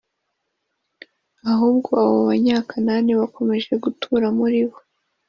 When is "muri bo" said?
4.37-4.79